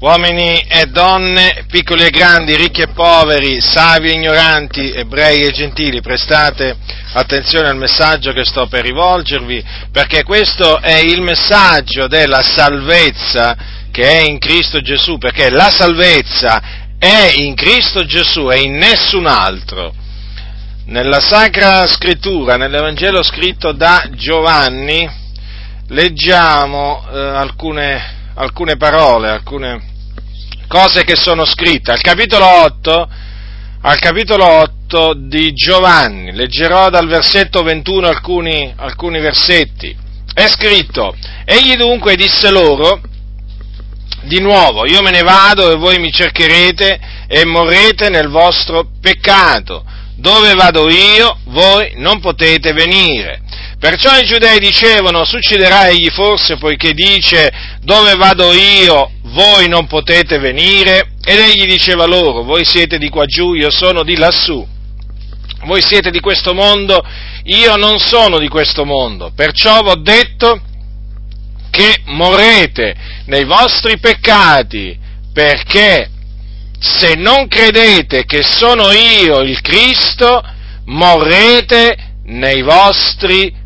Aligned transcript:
uomini 0.00 0.64
e 0.66 0.86
donne, 0.86 1.66
piccoli 1.70 2.04
e 2.04 2.10
grandi, 2.10 2.56
ricchi 2.56 2.80
e 2.80 2.88
poveri, 2.88 3.60
savi 3.60 4.08
e 4.08 4.14
ignoranti, 4.14 4.92
ebrei 4.92 5.42
e 5.42 5.50
gentili, 5.50 6.00
prestate 6.00 6.74
attenzione 7.12 7.68
al 7.68 7.76
messaggio 7.76 8.32
che 8.32 8.46
sto 8.46 8.66
per 8.66 8.82
rivolgervi, 8.82 9.62
perché 9.92 10.22
questo 10.22 10.80
è 10.80 10.96
il 11.00 11.20
messaggio 11.20 12.06
della 12.06 12.42
salvezza 12.42 13.54
che 13.90 14.08
è 14.08 14.20
in 14.22 14.38
Cristo 14.38 14.80
Gesù, 14.80 15.18
perché 15.18 15.50
la 15.50 15.70
salvezza 15.70 16.62
è 16.98 17.32
in 17.34 17.54
Cristo 17.54 18.04
Gesù 18.06 18.50
e 18.50 18.60
in 18.60 18.76
nessun 18.76 19.26
altro. 19.26 19.92
Nella 20.86 21.20
Sacra 21.20 21.86
Scrittura, 21.86 22.56
nell'Evangelo 22.56 23.22
scritto 23.22 23.72
da 23.72 24.08
Giovanni, 24.12 25.08
leggiamo 25.88 27.06
eh, 27.12 27.18
alcune, 27.18 28.32
alcune 28.34 28.76
parole, 28.76 29.28
alcune 29.28 29.89
cose 30.70 31.02
che 31.02 31.16
sono 31.16 31.44
scritte. 31.44 31.90
Al 31.90 32.00
capitolo 32.00 32.46
8, 32.46 33.08
al 33.82 33.98
capitolo 33.98 34.44
8 34.44 35.14
di 35.16 35.52
Giovanni, 35.52 36.32
leggerò 36.32 36.90
dal 36.90 37.08
versetto 37.08 37.64
21 37.64 38.06
alcuni, 38.06 38.72
alcuni 38.76 39.18
versetti. 39.18 39.96
È 40.32 40.46
scritto, 40.46 41.12
egli 41.44 41.74
dunque 41.74 42.14
disse 42.14 42.52
loro, 42.52 43.00
di 44.22 44.40
nuovo, 44.40 44.86
io 44.86 45.02
me 45.02 45.10
ne 45.10 45.22
vado 45.22 45.72
e 45.72 45.76
voi 45.76 45.98
mi 45.98 46.12
cercherete 46.12 47.00
e 47.26 47.44
morrete 47.44 48.08
nel 48.08 48.28
vostro 48.28 48.90
peccato. 49.00 49.84
Dove 50.14 50.54
vado 50.54 50.88
io, 50.88 51.36
voi 51.46 51.94
non 51.96 52.20
potete 52.20 52.72
venire. 52.72 53.42
Perciò 53.80 54.14
i 54.18 54.26
giudei 54.26 54.58
dicevano, 54.58 55.24
succederà 55.24 55.88
egli 55.88 56.10
forse 56.10 56.58
poiché 56.58 56.92
dice, 56.92 57.50
dove 57.80 58.14
vado 58.14 58.52
io, 58.52 59.12
voi 59.22 59.68
non 59.68 59.86
potete 59.86 60.38
venire? 60.38 61.12
Ed 61.24 61.38
egli 61.38 61.64
diceva 61.64 62.04
loro, 62.04 62.42
voi 62.42 62.66
siete 62.66 62.98
di 62.98 63.08
qua 63.08 63.24
giù, 63.24 63.54
io 63.54 63.70
sono 63.70 64.02
di 64.02 64.18
lassù. 64.18 64.66
Voi 65.64 65.80
siete 65.80 66.10
di 66.10 66.20
questo 66.20 66.52
mondo, 66.52 67.02
io 67.44 67.76
non 67.76 67.98
sono 67.98 68.38
di 68.38 68.48
questo 68.48 68.84
mondo. 68.84 69.32
Perciò 69.34 69.80
vi 69.80 69.88
ho 69.88 69.96
detto 69.96 70.60
che 71.70 72.02
morrete 72.04 72.94
nei 73.26 73.44
vostri 73.44 73.98
peccati, 73.98 74.94
perché 75.32 76.10
se 76.78 77.14
non 77.14 77.48
credete 77.48 78.26
che 78.26 78.42
sono 78.42 78.90
io 78.92 79.40
il 79.40 79.58
Cristo, 79.62 80.42
morrete 80.84 82.16
nei 82.24 82.60
vostri 82.60 83.38
peccati. 83.44 83.59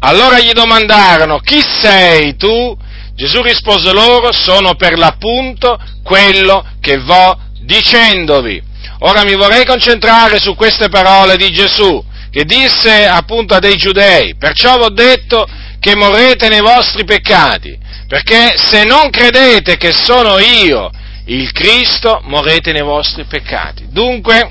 Allora 0.00 0.38
gli 0.38 0.52
domandarono, 0.52 1.38
chi 1.38 1.62
sei 1.80 2.36
tu? 2.36 2.76
Gesù 3.14 3.42
rispose 3.42 3.92
loro, 3.92 4.32
sono 4.32 4.74
per 4.74 4.96
l'appunto 4.96 5.76
quello 6.04 6.64
che 6.80 6.98
vo 6.98 7.36
dicendovi. 7.62 8.62
Ora 9.00 9.24
mi 9.24 9.34
vorrei 9.34 9.64
concentrare 9.64 10.38
su 10.38 10.54
queste 10.54 10.88
parole 10.88 11.36
di 11.36 11.50
Gesù, 11.50 12.04
che 12.30 12.44
disse 12.44 13.06
appunto 13.06 13.54
a 13.54 13.58
dei 13.58 13.76
giudei, 13.76 14.36
perciò 14.36 14.76
vi 14.76 14.84
ho 14.84 14.90
detto 14.90 15.46
che 15.80 15.96
morrete 15.96 16.48
nei 16.48 16.60
vostri 16.60 17.04
peccati, 17.04 17.76
perché 18.06 18.54
se 18.56 18.84
non 18.84 19.10
credete 19.10 19.76
che 19.76 19.92
sono 19.92 20.38
io 20.38 20.90
il 21.26 21.50
Cristo, 21.52 22.20
morrete 22.24 22.72
nei 22.72 22.82
vostri 22.82 23.24
peccati. 23.24 23.86
Dunque 23.90 24.50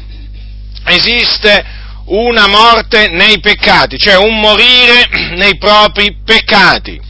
esiste 0.86 1.77
una 2.08 2.48
morte 2.48 3.10
nei 3.10 3.40
peccati, 3.40 3.98
cioè 3.98 4.16
un 4.16 4.40
morire 4.40 5.10
nei 5.36 5.58
propri 5.58 6.18
peccati. 6.24 7.02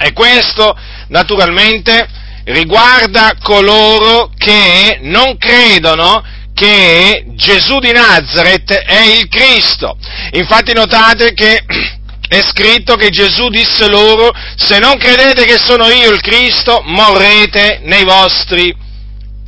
E 0.00 0.12
questo 0.12 0.76
naturalmente 1.08 2.08
riguarda 2.44 3.34
coloro 3.42 4.30
che 4.36 4.98
non 5.02 5.36
credono 5.36 6.24
che 6.54 7.24
Gesù 7.34 7.78
di 7.78 7.92
Nazareth 7.92 8.72
è 8.72 9.00
il 9.00 9.28
Cristo. 9.28 9.96
Infatti 10.32 10.72
notate 10.72 11.32
che 11.32 11.64
è 12.28 12.42
scritto 12.42 12.96
che 12.96 13.10
Gesù 13.10 13.48
disse 13.48 13.88
loro, 13.88 14.30
se 14.56 14.78
non 14.78 14.96
credete 14.96 15.44
che 15.44 15.58
sono 15.58 15.88
io 15.88 16.10
il 16.12 16.20
Cristo, 16.20 16.82
morrete 16.84 17.80
nei 17.84 18.04
vostri 18.04 18.74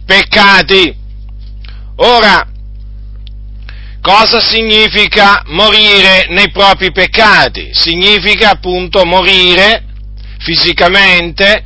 peccati. 0.04 0.96
Ora, 1.96 2.49
cosa 4.00 4.40
significa 4.40 5.42
morire 5.46 6.26
nei 6.30 6.50
propri 6.50 6.92
peccati? 6.92 7.70
Significa 7.72 8.50
appunto 8.50 9.04
morire 9.04 9.84
fisicamente 10.38 11.62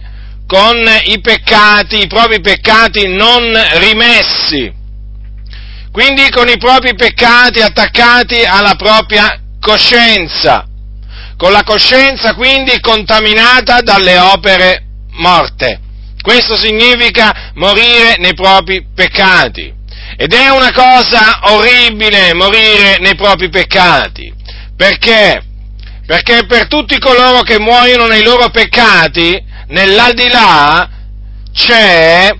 con 0.46 0.76
i 1.04 1.20
peccati, 1.20 2.02
i 2.02 2.06
propri 2.06 2.40
peccati 2.40 3.06
non 3.08 3.42
rimessi. 3.78 4.72
Quindi 5.90 6.28
con 6.30 6.48
i 6.48 6.58
propri 6.58 6.94
peccati 6.94 7.60
attaccati 7.60 8.42
alla 8.42 8.74
propria 8.74 9.40
coscienza, 9.60 10.66
con 11.36 11.52
la 11.52 11.62
coscienza 11.62 12.34
quindi 12.34 12.80
contaminata 12.80 13.80
dalle 13.80 14.18
opere 14.18 14.84
morte. 15.12 15.80
Questo 16.20 16.56
significa 16.56 17.52
morire 17.54 18.16
nei 18.18 18.34
propri 18.34 18.84
peccati. 18.94 19.72
Ed 20.16 20.32
è 20.32 20.48
una 20.50 20.72
cosa 20.72 21.40
orribile 21.52 22.34
morire 22.34 22.98
nei 23.00 23.16
propri 23.16 23.48
peccati. 23.48 24.32
Perché? 24.76 25.42
Perché 26.06 26.44
per 26.46 26.68
tutti 26.68 26.98
coloro 26.98 27.40
che 27.42 27.58
muoiono 27.58 28.06
nei 28.06 28.22
loro 28.22 28.50
peccati, 28.50 29.42
nell'aldilà 29.68 30.88
c'è 31.52 32.30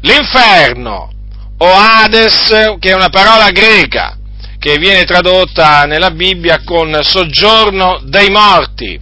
l'inferno, 0.00 1.10
o 1.58 1.72
Hades, 1.72 2.76
che 2.78 2.90
è 2.90 2.94
una 2.94 3.08
parola 3.08 3.50
greca, 3.50 4.16
che 4.58 4.78
viene 4.78 5.04
tradotta 5.04 5.84
nella 5.84 6.10
Bibbia 6.10 6.62
con 6.64 6.98
soggiorno 7.02 8.00
dei 8.04 8.30
morti. 8.30 8.98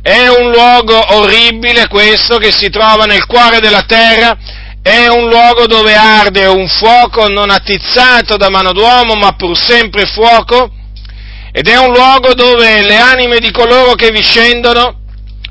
È 0.00 0.26
un 0.28 0.50
luogo 0.50 1.14
orribile 1.16 1.86
questo 1.88 2.38
che 2.38 2.50
si 2.50 2.70
trova 2.70 3.04
nel 3.04 3.26
cuore 3.26 3.60
della 3.60 3.82
terra, 3.82 4.36
è 4.82 5.06
un 5.06 5.28
luogo 5.28 5.66
dove 5.66 5.94
arde 5.94 6.44
un 6.46 6.66
fuoco 6.66 7.28
non 7.28 7.50
attizzato 7.50 8.36
da 8.36 8.50
mano 8.50 8.72
d'uomo, 8.72 9.14
ma 9.14 9.32
pur 9.36 9.56
sempre 9.56 10.06
fuoco, 10.06 10.70
ed 11.52 11.68
è 11.68 11.76
un 11.76 11.92
luogo 11.92 12.34
dove 12.34 12.82
le 12.82 12.96
anime 12.96 13.38
di 13.38 13.52
coloro 13.52 13.94
che 13.94 14.10
vi 14.10 14.22
scendono, 14.22 15.00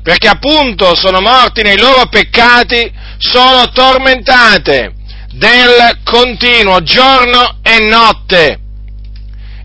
perché 0.02 0.28
appunto 0.28 0.94
sono 0.94 1.20
morti 1.20 1.62
nei 1.62 1.78
loro 1.78 2.06
peccati, 2.06 2.92
sono 3.18 3.70
tormentate 3.72 4.94
del 5.32 6.00
continuo 6.04 6.82
giorno 6.82 7.58
e 7.62 7.78
notte. 7.78 8.61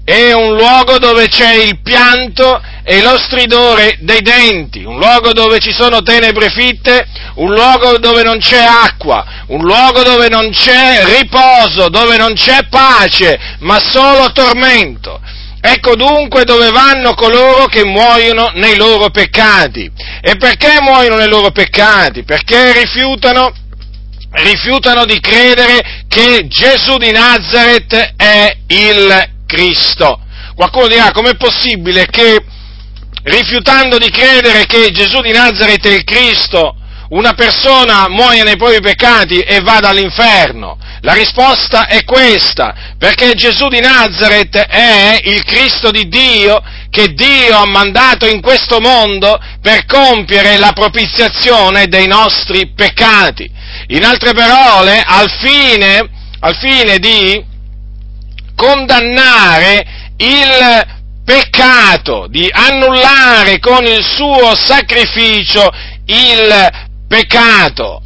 È 0.07 0.31
un 0.31 0.55
luogo 0.55 0.99
dove 0.99 1.27
c'è 1.27 1.55
il 1.55 1.81
pianto 1.81 2.61
e 2.85 3.01
lo 3.01 3.17
stridore 3.17 3.97
dei 3.99 4.21
denti, 4.21 4.85
un 4.85 4.97
luogo 4.99 5.33
dove 5.33 5.59
ci 5.59 5.73
sono 5.73 6.01
tenebre 6.01 6.49
fitte, 6.49 7.05
un 7.35 7.53
luogo 7.53 7.97
dove 7.97 8.23
non 8.23 8.39
c'è 8.39 8.63
acqua, 8.63 9.43
un 9.47 9.59
luogo 9.65 10.03
dove 10.03 10.29
non 10.29 10.49
c'è 10.51 11.03
riposo, 11.03 11.89
dove 11.89 12.15
non 12.15 12.33
c'è 12.35 12.67
pace, 12.69 13.37
ma 13.59 13.79
solo 13.81 14.31
tormento. 14.31 15.19
Ecco 15.59 15.97
dunque 15.97 16.45
dove 16.45 16.71
vanno 16.71 17.13
coloro 17.13 17.65
che 17.65 17.83
muoiono 17.83 18.51
nei 18.53 18.77
loro 18.77 19.09
peccati. 19.09 19.91
E 20.21 20.37
perché 20.37 20.79
muoiono 20.79 21.17
nei 21.17 21.27
loro 21.27 21.51
peccati? 21.51 22.23
Perché 22.23 22.71
rifiutano, 22.71 23.51
rifiutano 24.31 25.03
di 25.03 25.19
credere 25.19 26.05
che 26.07 26.47
Gesù 26.47 26.95
di 26.95 27.11
Nazareth 27.11 28.13
è 28.15 28.55
il 28.67 29.35
Cristo. 29.47 30.19
Qualcuno 30.53 30.87
dirà 30.87 31.11
com'è 31.11 31.35
possibile 31.35 32.05
che 32.05 32.43
rifiutando 33.23 33.97
di 33.97 34.11
credere 34.11 34.67
che 34.67 34.91
Gesù 34.91 35.21
di 35.21 35.31
Nazareth 35.31 35.87
è 35.87 35.93
il 35.93 36.03
Cristo, 36.03 36.75
una 37.09 37.33
persona 37.33 38.07
muoia 38.09 38.43
nei 38.43 38.57
propri 38.57 38.81
peccati 38.81 39.39
e 39.39 39.61
vada 39.61 39.89
all'inferno? 39.89 40.77
La 41.01 41.13
risposta 41.13 41.87
è 41.87 42.03
questa, 42.03 42.95
perché 42.97 43.33
Gesù 43.33 43.67
di 43.67 43.79
Nazareth 43.79 44.57
è 44.57 45.21
il 45.23 45.43
Cristo 45.43 45.89
di 45.91 46.07
Dio 46.07 46.61
che 46.89 47.13
Dio 47.13 47.55
ha 47.55 47.67
mandato 47.67 48.25
in 48.25 48.41
questo 48.41 48.79
mondo 48.79 49.39
per 49.61 49.85
compiere 49.85 50.57
la 50.57 50.73
propiziazione 50.73 51.87
dei 51.87 52.07
nostri 52.07 52.73
peccati. 52.73 53.49
In 53.87 54.03
altre 54.03 54.33
parole, 54.33 55.01
al 55.05 55.29
fine, 55.39 56.09
al 56.39 56.57
fine 56.57 56.97
di 56.97 57.55
condannare 58.57 59.85
il 60.17 60.95
peccato, 61.23 62.25
di 62.27 62.49
annullare 62.51 63.59
con 63.59 63.85
il 63.85 64.03
suo 64.03 64.55
sacrificio 64.55 65.69
il 66.05 66.69
peccato. 67.07 68.01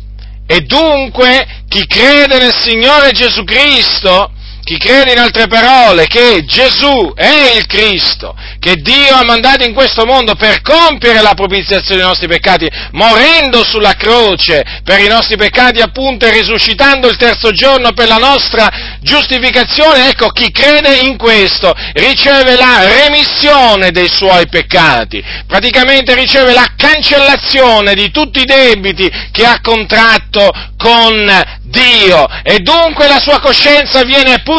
E 0.46 0.60
dunque 0.62 1.64
chi 1.70 1.88
crede 1.88 2.38
nel 2.38 2.54
Signore 2.54 3.12
Gesù 3.12 3.46
Cristo 3.46 4.31
chi 4.64 4.78
crede 4.78 5.12
in 5.12 5.20
altre 5.20 5.48
parole 5.48 6.08
che 6.08 6.44
Gesù 6.46 7.14
è 7.16 7.56
il 7.58 7.66
Cristo, 7.66 8.36
che 8.60 8.76
Dio 8.76 9.16
ha 9.16 9.24
mandato 9.24 9.64
in 9.64 9.74
questo 9.74 10.06
mondo 10.06 10.36
per 10.36 10.62
compiere 10.62 11.22
la 11.22 11.34
propiziazione 11.34 12.00
dei 12.00 12.08
nostri 12.08 12.28
peccati, 12.28 12.70
morendo 12.92 13.64
sulla 13.64 13.94
croce 13.94 14.64
per 14.84 15.00
i 15.00 15.08
nostri 15.08 15.36
peccati 15.36 15.82
appunto 15.82 16.26
e 16.26 16.32
risuscitando 16.32 17.08
il 17.08 17.18
terzo 17.18 17.52
giorno 17.52 17.92
per 17.94 18.08
la 18.08 18.18
nostra 18.18 18.98
giustificazione, 19.02 20.10
ecco 20.10 20.30
chi 20.30 20.52
crede 20.52 20.98
in 20.98 21.18
questo 21.18 21.74
riceve 21.94 22.56
la 22.56 22.84
remissione 22.84 23.92
dei 23.92 24.10
suoi 24.10 24.48
peccati, 24.48 25.24
praticamente 25.48 26.14
riceve 26.14 26.54
la 26.54 26.74
cancellazione 26.78 27.96
di 27.96 28.12
tutti 28.12 28.42
i 28.42 28.46
debiti 28.46 29.10
che 29.32 29.46
ha 29.46 29.60
contratto 29.62 30.52
con 30.78 31.60
Dio. 31.64 32.28
E 32.44 32.60
dunque 32.60 33.08
la 33.08 33.20
sua 33.20 33.40
coscienza 33.40 34.04
viene 34.04 34.42
purificata 34.44 34.51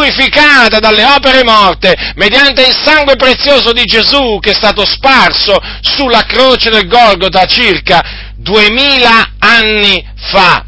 dalle 0.78 1.04
opere 1.04 1.44
morte 1.44 1.94
mediante 2.14 2.62
il 2.62 2.76
sangue 2.82 3.16
prezioso 3.16 3.72
di 3.72 3.84
Gesù 3.84 4.38
che 4.40 4.50
è 4.50 4.54
stato 4.54 4.84
sparso 4.86 5.58
sulla 5.80 6.24
croce 6.26 6.70
del 6.70 6.86
Golgota 6.86 7.44
circa 7.44 8.02
duemila 8.36 9.34
anni 9.38 10.04
fa. 10.16 10.64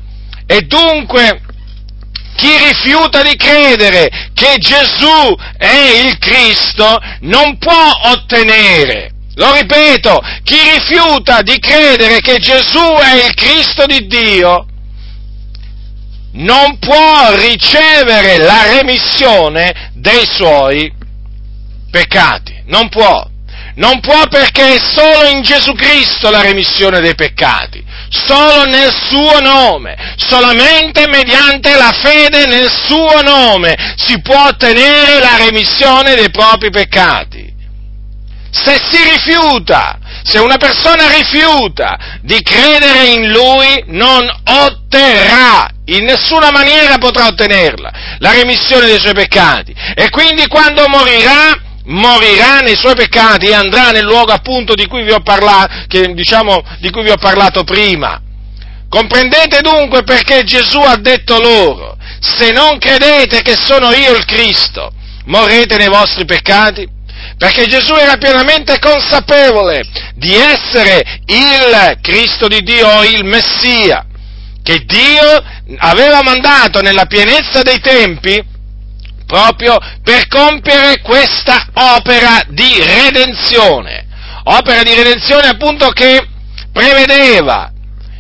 E 0.46 0.62
dunque 0.62 1.40
chi 2.36 2.56
rifiuta 2.58 3.22
di 3.22 3.36
credere 3.36 4.30
che 4.34 4.56
Gesù 4.58 5.36
è 5.56 6.02
il 6.04 6.18
Cristo 6.18 6.98
non 7.20 7.56
può 7.58 7.90
ottenere 8.04 9.12
lo 9.36 9.52
ripeto, 9.52 10.20
chi 10.44 10.56
rifiuta 10.74 11.42
di 11.42 11.58
credere 11.58 12.20
che 12.20 12.38
Gesù 12.38 12.94
è 13.00 13.26
il 13.26 13.34
Cristo 13.34 13.84
di 13.84 14.06
Dio 14.06 14.66
non 16.34 16.78
può 16.78 17.34
ricevere 17.36 18.38
la 18.38 18.62
remissione 18.72 19.90
dei 19.94 20.26
suoi 20.26 20.92
peccati. 21.90 22.62
Non 22.66 22.88
può. 22.88 23.30
Non 23.76 24.00
può 24.00 24.26
perché 24.28 24.76
è 24.76 24.78
solo 24.78 25.28
in 25.28 25.42
Gesù 25.42 25.72
Cristo 25.72 26.30
la 26.30 26.42
remissione 26.42 27.00
dei 27.00 27.16
peccati, 27.16 27.84
solo 28.08 28.66
nel 28.66 28.92
suo 28.92 29.40
nome, 29.40 30.14
solamente 30.16 31.08
mediante 31.08 31.74
la 31.74 31.90
fede 31.90 32.46
nel 32.46 32.70
suo 32.70 33.20
nome 33.22 33.74
si 33.96 34.20
può 34.20 34.46
ottenere 34.46 35.18
la 35.18 35.36
remissione 35.38 36.14
dei 36.14 36.30
propri 36.30 36.70
peccati. 36.70 37.52
Se 38.52 38.80
si 38.88 39.02
rifiuta, 39.02 39.98
se 40.24 40.38
una 40.38 40.56
persona 40.56 41.06
rifiuta 41.10 42.18
di 42.22 42.40
credere 42.42 43.08
in 43.08 43.30
lui, 43.30 43.84
non 43.88 44.26
otterrà 44.44 45.68
in 45.86 46.04
nessuna 46.04 46.50
maniera 46.50 46.96
potrà 46.96 47.26
ottenerla, 47.26 47.92
la 48.20 48.32
remissione 48.32 48.86
dei 48.86 48.98
suoi 48.98 49.12
peccati. 49.12 49.74
E 49.94 50.08
quindi 50.08 50.46
quando 50.46 50.88
morirà, 50.88 51.52
morirà 51.84 52.60
nei 52.60 52.74
suoi 52.74 52.94
peccati 52.94 53.48
e 53.48 53.54
andrà 53.54 53.90
nel 53.90 54.04
luogo 54.04 54.32
appunto 54.32 54.72
di 54.72 54.86
cui 54.86 55.02
vi 55.02 55.12
ho 55.12 55.20
parlato, 55.20 55.84
che, 55.88 56.14
diciamo, 56.14 56.64
di 56.78 56.90
cui 56.90 57.02
vi 57.02 57.10
ho 57.10 57.18
parlato 57.18 57.62
prima. 57.62 58.18
Comprendete 58.88 59.60
dunque 59.60 60.04
perché 60.04 60.42
Gesù 60.44 60.78
ha 60.78 60.96
detto 60.96 61.38
loro, 61.38 61.98
se 62.20 62.50
non 62.50 62.78
credete 62.78 63.42
che 63.42 63.56
sono 63.58 63.92
io 63.92 64.14
il 64.14 64.24
Cristo, 64.24 64.90
morrete 65.26 65.76
nei 65.76 65.88
vostri 65.88 66.24
peccati? 66.24 66.93
Perché 67.36 67.66
Gesù 67.66 67.94
era 67.94 68.16
pienamente 68.16 68.78
consapevole 68.78 69.84
di 70.14 70.34
essere 70.34 71.20
il 71.26 71.98
Cristo 72.00 72.48
di 72.48 72.62
Dio 72.62 72.88
o 72.88 73.04
il 73.04 73.24
Messia 73.24 74.06
che 74.62 74.84
Dio 74.86 75.42
aveva 75.76 76.22
mandato 76.22 76.80
nella 76.80 77.04
pienezza 77.04 77.62
dei 77.62 77.80
tempi 77.80 78.42
proprio 79.26 79.78
per 80.02 80.26
compiere 80.26 81.00
questa 81.02 81.66
opera 81.74 82.42
di 82.48 82.82
redenzione. 82.82 84.06
Opera 84.44 84.82
di 84.82 84.94
redenzione 84.94 85.48
appunto 85.48 85.90
che 85.90 86.26
prevedeva, 86.72 87.70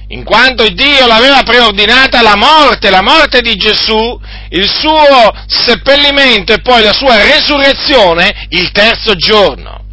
in 0.08 0.22
quanto 0.22 0.68
Dio 0.68 1.06
l'aveva 1.06 1.42
preordinata, 1.42 2.20
la 2.20 2.36
morte, 2.36 2.90
la 2.90 3.02
morte 3.02 3.40
di 3.40 3.56
Gesù, 3.56 4.20
il 4.50 4.68
suo 4.68 5.32
seppellimento 5.46 6.52
e 6.52 6.60
poi 6.60 6.82
la 6.82 6.92
sua 6.92 7.16
resurrezione 7.16 8.46
il 8.50 8.70
terzo 8.72 9.14
giorno. 9.14 9.84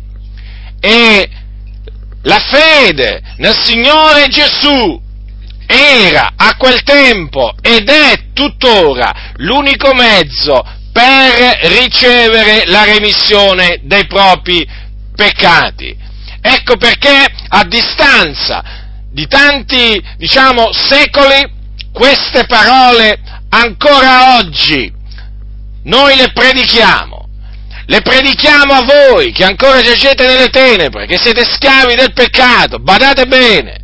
E 0.80 1.30
la 2.24 2.40
fede 2.40 3.22
nel 3.38 3.56
Signore 3.64 4.28
Gesù 4.28 5.02
era 5.66 6.34
a 6.36 6.56
quel 6.58 6.84
tempo 6.84 7.54
ed 7.62 7.90
è 7.90 8.32
tuttora 8.34 9.32
l'unico 9.38 9.94
mezzo 9.94 10.64
per 10.92 11.58
ricevere 11.80 12.64
la 12.66 12.84
remissione 12.84 13.80
dei 13.84 14.06
propri 14.06 14.68
peccati. 15.16 15.96
Ecco 16.42 16.76
perché 16.76 17.26
a 17.48 17.64
distanza 17.64 18.64
di 19.10 19.28
tanti, 19.28 20.02
diciamo, 20.18 20.72
secoli, 20.74 21.60
queste 21.94 22.46
parole 22.46 23.20
ancora 23.52 24.38
oggi 24.38 24.92
noi 25.84 26.16
le 26.16 26.32
predichiamo. 26.32 27.20
Le 27.86 28.02
predichiamo 28.02 28.74
a 28.74 28.84
voi 28.84 29.32
che 29.32 29.44
ancora 29.44 29.82
giacete 29.82 30.26
nelle 30.26 30.50
tenebre, 30.50 31.08
che 31.08 31.18
siete 31.18 31.44
schiavi 31.44 31.96
del 31.96 32.14
peccato, 32.14 32.80
badate 32.80 33.26
bene, 33.26 33.82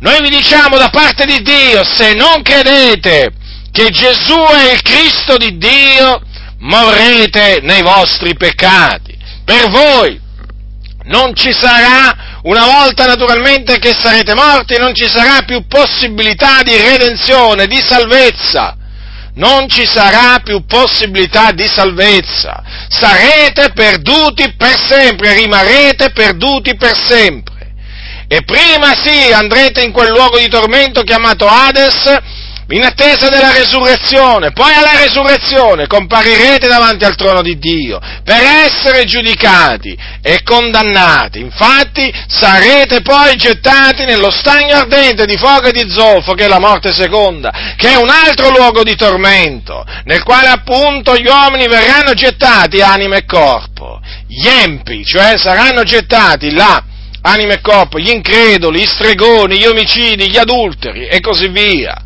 noi 0.00 0.20
vi 0.20 0.30
diciamo 0.30 0.76
da 0.76 0.88
parte 0.90 1.24
di 1.24 1.40
Dio, 1.42 1.84
se 1.84 2.12
non 2.14 2.42
credete 2.42 3.30
che 3.70 3.90
Gesù 3.90 4.38
è 4.38 4.72
il 4.72 4.82
Cristo 4.82 5.36
di 5.36 5.56
Dio, 5.56 6.20
morrete 6.58 7.60
nei 7.62 7.82
vostri 7.82 8.34
peccati. 8.36 9.16
Per 9.44 9.70
voi 9.70 10.20
non 11.04 11.34
ci 11.34 11.52
sarà, 11.52 12.40
una 12.42 12.64
volta 12.64 13.06
naturalmente 13.06 13.78
che 13.78 13.94
sarete 13.98 14.34
morti, 14.34 14.76
non 14.76 14.94
ci 14.94 15.08
sarà 15.08 15.42
più 15.42 15.66
possibilità 15.66 16.62
di 16.62 16.76
redenzione, 16.76 17.66
di 17.66 17.80
salvezza. 17.80 18.75
Non 19.36 19.68
ci 19.68 19.86
sarà 19.86 20.40
più 20.42 20.64
possibilità 20.64 21.52
di 21.52 21.66
salvezza. 21.66 22.62
Sarete 22.88 23.70
perduti 23.74 24.54
per 24.56 24.78
sempre, 24.86 25.34
rimarrete 25.34 26.10
perduti 26.10 26.74
per 26.76 26.96
sempre. 26.96 27.54
E 28.28 28.42
prima 28.42 28.94
sì 28.94 29.32
andrete 29.32 29.82
in 29.82 29.92
quel 29.92 30.08
luogo 30.10 30.38
di 30.38 30.48
tormento 30.48 31.02
chiamato 31.02 31.46
Hades 31.46 32.18
in 32.68 32.82
attesa 32.82 33.28
della 33.28 33.52
resurrezione, 33.52 34.50
poi 34.50 34.72
alla 34.72 34.98
resurrezione 34.98 35.86
comparirete 35.86 36.66
davanti 36.66 37.04
al 37.04 37.14
trono 37.14 37.40
di 37.40 37.58
Dio 37.58 38.00
per 38.24 38.42
essere 38.42 39.04
giudicati 39.04 39.96
e 40.20 40.42
condannati. 40.42 41.38
Infatti 41.38 42.12
sarete 42.26 43.02
poi 43.02 43.36
gettati 43.36 44.04
nello 44.04 44.30
stagno 44.30 44.74
ardente 44.74 45.26
di 45.26 45.36
fuoco 45.36 45.68
e 45.68 45.72
di 45.72 45.88
zolfo, 45.88 46.34
che 46.34 46.46
è 46.46 46.48
la 46.48 46.58
morte 46.58 46.92
seconda, 46.92 47.74
che 47.76 47.92
è 47.92 47.96
un 47.96 48.08
altro 48.08 48.50
luogo 48.50 48.82
di 48.82 48.96
tormento, 48.96 49.84
nel 50.04 50.24
quale 50.24 50.48
appunto 50.48 51.16
gli 51.16 51.26
uomini 51.26 51.68
verranno 51.68 52.14
gettati 52.14 52.80
anima 52.80 53.16
e 53.16 53.24
corpo. 53.24 54.00
Gli 54.26 54.48
empi, 54.48 55.04
cioè 55.04 55.38
saranno 55.38 55.84
gettati 55.84 56.52
là 56.52 56.82
anima 57.22 57.54
e 57.54 57.60
corpo, 57.60 57.98
gli 57.98 58.10
increduli, 58.10 58.80
gli 58.80 58.86
stregoni, 58.86 59.58
gli 59.58 59.66
omicidi, 59.66 60.30
gli 60.30 60.36
adulteri 60.36 61.06
e 61.06 61.20
così 61.20 61.48
via. 61.48 62.05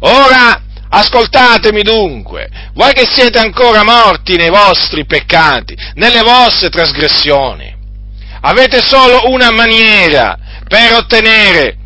Ora, 0.00 0.62
ascoltatemi 0.88 1.82
dunque, 1.82 2.48
voi 2.74 2.92
che 2.92 3.06
siete 3.06 3.38
ancora 3.38 3.82
morti 3.82 4.36
nei 4.36 4.50
vostri 4.50 5.04
peccati, 5.04 5.76
nelle 5.94 6.22
vostre 6.22 6.68
trasgressioni, 6.68 7.76
avete 8.42 8.80
solo 8.80 9.28
una 9.30 9.50
maniera 9.50 10.38
per 10.66 10.94
ottenere 10.94 11.76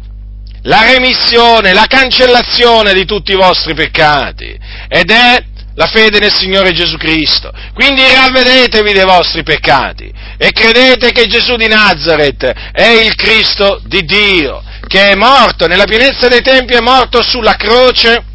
la 0.62 0.82
remissione, 0.82 1.72
la 1.72 1.86
cancellazione 1.86 2.94
di 2.94 3.04
tutti 3.04 3.32
i 3.32 3.36
vostri 3.36 3.74
peccati, 3.74 4.58
ed 4.88 5.10
è 5.10 5.44
la 5.74 5.86
fede 5.86 6.20
nel 6.20 6.32
Signore 6.32 6.72
Gesù 6.72 6.96
Cristo. 6.96 7.52
Quindi 7.74 8.02
ravvedetevi 8.02 8.92
dei 8.92 9.04
vostri 9.04 9.42
peccati 9.42 10.12
e 10.36 10.52
credete 10.52 11.12
che 11.12 11.26
Gesù 11.26 11.56
di 11.56 11.66
Nazareth 11.66 12.44
è 12.72 12.86
il 12.86 13.14
Cristo 13.14 13.80
di 13.84 14.04
Dio, 14.04 14.62
che 14.86 15.10
è 15.10 15.14
morto, 15.14 15.66
nella 15.66 15.84
pienezza 15.84 16.28
dei 16.28 16.42
tempi 16.42 16.74
è 16.74 16.80
morto 16.80 17.22
sulla 17.22 17.54
croce 17.56 18.32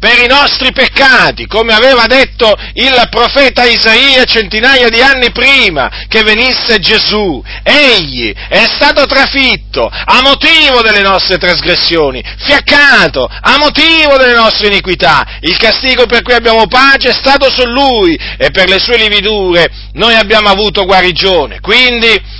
per 0.00 0.18
i 0.18 0.26
nostri 0.26 0.72
peccati, 0.72 1.46
come 1.46 1.74
aveva 1.74 2.06
detto 2.06 2.56
il 2.72 3.06
profeta 3.10 3.64
Isaia 3.64 4.24
centinaia 4.24 4.88
di 4.88 5.00
anni 5.02 5.30
prima 5.30 6.06
che 6.08 6.22
venisse 6.22 6.78
Gesù. 6.78 7.42
Egli 7.62 8.32
è 8.32 8.64
stato 8.66 9.04
trafitto 9.04 9.86
a 9.86 10.22
motivo 10.22 10.80
delle 10.80 11.02
nostre 11.02 11.36
trasgressioni, 11.36 12.24
fiaccato 12.38 13.28
a 13.28 13.56
motivo 13.58 14.16
delle 14.16 14.34
nostre 14.34 14.68
iniquità. 14.68 15.36
Il 15.40 15.58
castigo 15.58 16.06
per 16.06 16.22
cui 16.22 16.32
abbiamo 16.32 16.66
pace 16.66 17.10
è 17.10 17.12
stato 17.12 17.50
su 17.50 17.66
lui 17.66 18.18
e 18.38 18.50
per 18.50 18.70
le 18.70 18.78
sue 18.80 18.96
lividure 18.96 19.70
noi 19.92 20.14
abbiamo 20.14 20.48
avuto 20.48 20.86
guarigione. 20.86 21.60
Quindi, 21.60 22.38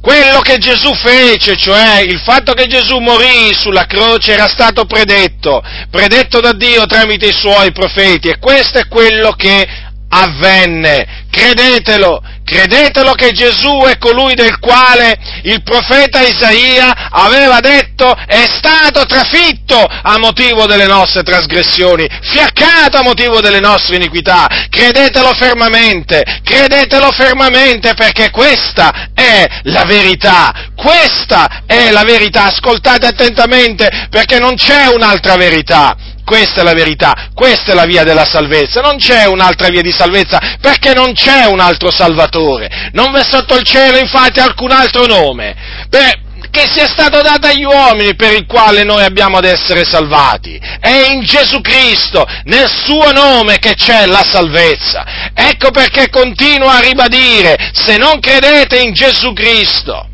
quello 0.00 0.40
che 0.40 0.56
Gesù 0.58 0.94
fece, 0.94 1.56
cioè 1.56 2.00
il 2.00 2.20
fatto 2.20 2.54
che 2.54 2.66
Gesù 2.66 2.98
morì 2.98 3.52
sulla 3.52 3.84
croce 3.84 4.32
era 4.32 4.48
stato 4.48 4.86
predetto, 4.86 5.62
predetto 5.90 6.40
da 6.40 6.52
Dio 6.52 6.86
tramite 6.86 7.26
i 7.26 7.32
suoi 7.32 7.70
profeti 7.72 8.28
e 8.28 8.38
questo 8.38 8.78
è 8.78 8.88
quello 8.88 9.32
che 9.32 9.68
avvenne. 10.08 11.26
Credetelo, 11.30 12.22
credetelo 12.50 13.12
che 13.12 13.30
Gesù 13.30 13.84
è 13.86 13.96
colui 13.96 14.34
del 14.34 14.58
quale 14.58 15.16
il 15.44 15.62
profeta 15.62 16.20
Isaia 16.20 17.08
aveva 17.10 17.60
detto 17.60 18.12
è 18.26 18.44
stato 18.48 19.06
trafitto 19.06 19.76
a 19.76 20.18
motivo 20.18 20.66
delle 20.66 20.86
nostre 20.86 21.22
trasgressioni, 21.22 22.08
fiaccato 22.22 22.96
a 22.96 23.02
motivo 23.02 23.40
delle 23.40 23.60
nostre 23.60 23.96
iniquità. 23.96 24.48
Credetelo 24.68 25.32
fermamente, 25.34 26.40
credetelo 26.42 27.12
fermamente 27.12 27.94
perché 27.94 28.30
questa 28.30 29.10
è 29.14 29.46
la 29.64 29.84
verità, 29.84 30.52
questa 30.74 31.62
è 31.66 31.90
la 31.90 32.02
verità. 32.02 32.46
Ascoltate 32.46 33.06
attentamente 33.06 34.08
perché 34.10 34.40
non 34.40 34.56
c'è 34.56 34.86
un'altra 34.86 35.36
verità. 35.36 35.96
Questa 36.30 36.60
è 36.60 36.62
la 36.62 36.74
verità, 36.74 37.30
questa 37.34 37.72
è 37.72 37.74
la 37.74 37.86
via 37.86 38.04
della 38.04 38.24
salvezza, 38.24 38.80
non 38.80 38.98
c'è 38.98 39.24
un'altra 39.24 39.68
via 39.68 39.82
di 39.82 39.90
salvezza 39.90 40.38
perché 40.60 40.94
non 40.94 41.12
c'è 41.12 41.46
un 41.46 41.58
altro 41.58 41.90
Salvatore, 41.90 42.90
non 42.92 43.10
v'è 43.10 43.24
sotto 43.28 43.56
il 43.56 43.64
cielo 43.64 43.98
infatti 43.98 44.38
alcun 44.38 44.70
altro 44.70 45.06
nome 45.06 45.56
per, 45.90 46.20
che 46.52 46.68
sia 46.70 46.86
stato 46.86 47.20
dato 47.20 47.48
agli 47.48 47.64
uomini 47.64 48.14
per 48.14 48.32
il 48.32 48.46
quale 48.46 48.84
noi 48.84 49.02
abbiamo 49.02 49.38
ad 49.38 49.44
essere 49.44 49.84
salvati. 49.84 50.56
È 50.78 51.10
in 51.10 51.24
Gesù 51.24 51.60
Cristo, 51.60 52.24
nel 52.44 52.70
suo 52.70 53.10
nome 53.10 53.58
che 53.58 53.74
c'è 53.74 54.06
la 54.06 54.22
salvezza. 54.22 55.32
Ecco 55.34 55.72
perché 55.72 56.10
continuo 56.10 56.68
a 56.68 56.78
ribadire, 56.78 57.72
se 57.72 57.96
non 57.96 58.20
credete 58.20 58.78
in 58.78 58.92
Gesù 58.92 59.32
Cristo, 59.32 60.09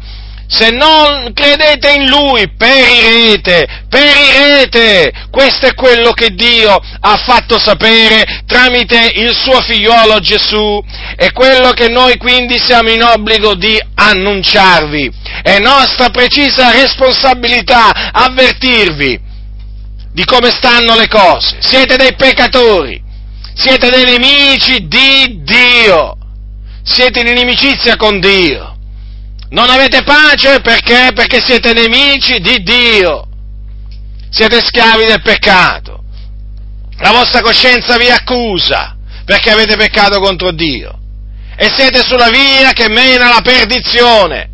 se 0.49 0.71
non 0.71 1.33
credete 1.33 1.91
in 1.93 2.07
Lui, 2.07 2.49
perirete, 2.57 3.67
perirete. 3.88 5.12
Questo 5.31 5.67
è 5.67 5.75
quello 5.75 6.12
che 6.12 6.31
Dio 6.31 6.73
ha 6.73 7.17
fatto 7.17 7.59
sapere 7.59 8.43
tramite 8.47 9.12
il 9.17 9.35
suo 9.35 9.61
figliolo 9.61 10.21
Gesù 10.21 10.83
e 11.17 11.33
quello 11.33 11.73
che 11.73 11.88
noi 11.88 12.17
quindi 12.17 12.59
siamo 12.59 12.91
in 12.91 13.03
obbligo 13.03 13.55
di 13.55 13.81
annunciarvi. 13.95 15.12
È 15.43 15.59
nostra 15.59 16.11
precisa 16.11 16.71
responsabilità 16.71 18.12
avvertirvi 18.12 19.21
di 20.12 20.25
come 20.25 20.50
stanno 20.50 20.95
le 20.95 21.09
cose. 21.09 21.57
Siete 21.59 21.97
dei 21.97 22.15
peccatori, 22.15 23.03
siete 23.55 23.91
dei 23.91 24.05
nemici 24.05 24.87
di 24.87 25.43
Dio, 25.43 26.17
siete 26.85 27.21
in 27.21 27.26
inimicizia 27.26 27.97
con 27.97 28.21
Dio 28.21 28.75
non 29.50 29.71
avete 29.71 30.03
pace 30.03 30.61
perché? 30.61 31.11
Perché 31.15 31.41
siete 31.45 31.73
nemici 31.73 32.41
di 32.41 32.62
Dio. 32.62 33.29
Siete 34.29 34.61
schiavi 34.61 35.05
del 35.05 35.23
peccato. 35.23 36.03
La 36.99 37.12
vostra 37.12 37.43
coscienza 37.43 37.97
vi 37.97 38.09
accusa 38.09 38.97
perché 39.25 39.50
avete 39.50 39.76
peccato 39.76 40.19
contro 40.19 40.50
Dio. 40.50 40.99
E 41.57 41.71
siete 41.71 42.03
sulla 42.03 42.29
via 42.29 42.73
che 42.73 42.88
mena 42.88 43.26
alla 43.26 43.41
perdizione. 43.41 44.50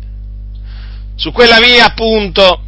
Su 1.15 1.31
quella 1.31 1.59
via 1.59 1.85
appunto 1.85 2.61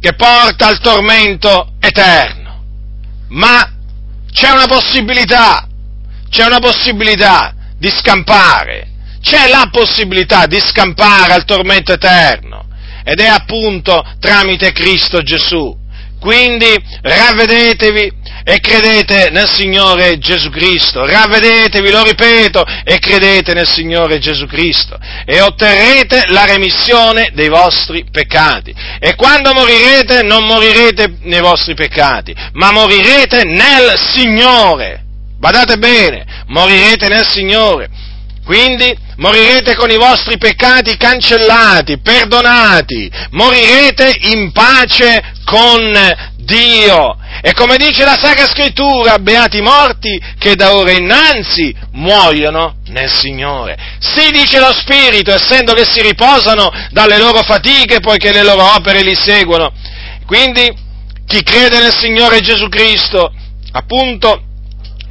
che 0.00 0.14
porta 0.14 0.66
al 0.66 0.80
tormento 0.80 1.72
eterno. 1.80 2.62
Ma 3.28 3.72
c'è 4.32 4.50
una 4.50 4.66
possibilità, 4.66 5.66
c'è 6.28 6.44
una 6.44 6.58
possibilità 6.58 7.54
di 7.78 7.88
scampare 7.88 8.89
c'è 9.22 9.48
la 9.48 9.68
possibilità 9.70 10.46
di 10.46 10.60
scampare 10.60 11.32
al 11.32 11.44
tormento 11.44 11.92
eterno 11.92 12.66
ed 13.04 13.20
è 13.20 13.26
appunto 13.26 14.04
tramite 14.18 14.72
Cristo 14.72 15.22
Gesù. 15.22 15.78
Quindi 16.20 16.76
ravvedetevi 17.00 18.12
e 18.44 18.60
credete 18.60 19.30
nel 19.30 19.48
Signore 19.48 20.18
Gesù 20.18 20.50
Cristo, 20.50 21.06
ravvedetevi, 21.06 21.90
lo 21.90 22.02
ripeto, 22.02 22.62
e 22.84 22.98
credete 22.98 23.54
nel 23.54 23.66
Signore 23.66 24.18
Gesù 24.18 24.46
Cristo 24.46 24.98
e 25.24 25.40
otterrete 25.40 26.24
la 26.28 26.44
remissione 26.44 27.30
dei 27.32 27.48
vostri 27.48 28.04
peccati. 28.10 28.74
E 28.98 29.14
quando 29.14 29.54
morirete 29.54 30.22
non 30.22 30.44
morirete 30.44 31.16
nei 31.22 31.40
vostri 31.40 31.74
peccati, 31.74 32.34
ma 32.52 32.70
morirete 32.70 33.44
nel 33.44 33.94
Signore. 34.12 35.04
Badate 35.38 35.78
bene, 35.78 36.44
morirete 36.48 37.08
nel 37.08 37.26
Signore. 37.26 37.88
Quindi 38.50 38.92
morirete 39.18 39.76
con 39.76 39.92
i 39.92 39.96
vostri 39.96 40.36
peccati 40.36 40.96
cancellati, 40.96 42.00
perdonati, 42.00 43.08
morirete 43.30 44.12
in 44.22 44.50
pace 44.50 45.22
con 45.44 45.80
Dio. 46.34 47.16
E 47.42 47.54
come 47.54 47.76
dice 47.76 48.04
la 48.04 48.18
Sacra 48.20 48.48
Scrittura, 48.48 49.20
beati 49.20 49.60
morti 49.60 50.20
che 50.36 50.56
da 50.56 50.74
ora 50.74 50.90
innanzi 50.90 51.72
muoiono 51.92 52.78
nel 52.86 53.08
Signore. 53.08 53.76
Si 54.00 54.32
dice 54.32 54.58
lo 54.58 54.72
Spirito, 54.72 55.32
essendo 55.32 55.72
che 55.72 55.84
si 55.84 56.02
riposano 56.02 56.72
dalle 56.90 57.18
loro 57.18 57.44
fatiche, 57.44 58.00
poiché 58.00 58.32
le 58.32 58.42
loro 58.42 58.74
opere 58.74 59.02
li 59.02 59.14
seguono. 59.14 59.72
Quindi 60.26 60.68
chi 61.24 61.40
crede 61.44 61.78
nel 61.78 61.94
Signore 61.96 62.40
Gesù 62.40 62.68
Cristo, 62.68 63.32
appunto, 63.70 64.42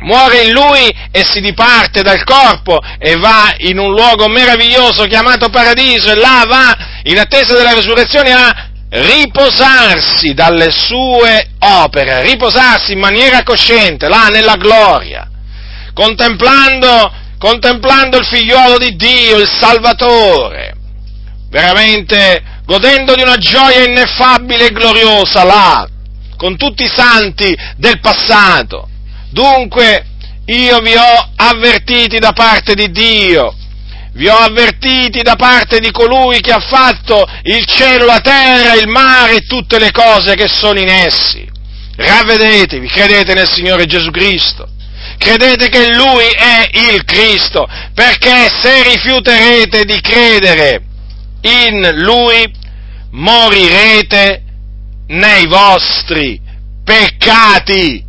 muore 0.01 0.43
in 0.43 0.51
lui 0.51 0.93
e 1.11 1.25
si 1.25 1.41
diparte 1.41 2.01
dal 2.01 2.23
corpo 2.23 2.79
e 2.97 3.15
va 3.17 3.53
in 3.57 3.77
un 3.77 3.91
luogo 3.91 4.27
meraviglioso 4.27 5.05
chiamato 5.05 5.49
paradiso 5.49 6.11
e 6.11 6.15
là 6.15 6.45
va 6.47 6.77
in 7.03 7.17
attesa 7.17 7.55
della 7.55 7.73
resurrezione 7.73 8.31
a 8.31 8.67
riposarsi 8.89 10.33
dalle 10.33 10.71
sue 10.71 11.51
opere, 11.59 12.23
riposarsi 12.23 12.93
in 12.93 12.99
maniera 12.99 13.43
cosciente 13.43 14.07
là 14.07 14.27
nella 14.29 14.55
gloria, 14.55 15.29
contemplando, 15.93 17.11
contemplando 17.37 18.17
il 18.17 18.25
figliuolo 18.25 18.77
di 18.77 18.95
Dio, 18.95 19.37
il 19.37 19.47
Salvatore, 19.47 20.75
veramente 21.49 22.41
godendo 22.65 23.15
di 23.15 23.21
una 23.21 23.37
gioia 23.37 23.83
ineffabile 23.83 24.67
e 24.67 24.71
gloriosa 24.71 25.43
là, 25.43 25.87
con 26.35 26.57
tutti 26.57 26.83
i 26.83 26.91
santi 26.91 27.55
del 27.75 27.99
passato 27.99 28.88
Dunque, 29.29 30.05
io 30.45 30.79
vi 30.79 30.95
ho 30.95 31.29
avvertiti 31.35 32.17
da 32.17 32.31
parte 32.31 32.73
di 32.73 32.89
Dio, 32.89 33.55
vi 34.13 34.27
ho 34.27 34.35
avvertiti 34.35 35.21
da 35.21 35.35
parte 35.35 35.79
di 35.79 35.91
colui 35.91 36.39
che 36.39 36.51
ha 36.51 36.59
fatto 36.59 37.27
il 37.43 37.63
cielo, 37.65 38.05
la 38.05 38.19
terra, 38.19 38.73
il 38.73 38.87
mare 38.87 39.35
e 39.35 39.41
tutte 39.41 39.77
le 39.77 39.91
cose 39.91 40.35
che 40.35 40.47
sono 40.47 40.79
in 40.79 40.89
essi. 40.89 41.47
Ravvedetevi, 41.95 42.87
credete 42.87 43.33
nel 43.33 43.49
Signore 43.49 43.85
Gesù 43.85 44.09
Cristo, 44.09 44.67
credete 45.17 45.69
che 45.69 45.93
Lui 45.93 46.25
è 46.25 46.69
il 46.71 47.03
Cristo, 47.03 47.67
perché 47.93 48.49
se 48.61 48.83
rifiuterete 48.83 49.83
di 49.83 49.99
credere 50.01 50.81
in 51.41 51.91
Lui, 51.97 52.51
morirete 53.11 54.43
nei 55.07 55.45
vostri 55.47 56.39
peccati. 56.83 58.08